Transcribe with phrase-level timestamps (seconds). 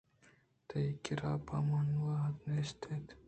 [0.67, 3.09] تئی کِرّا پہ من وہد نیست اِنت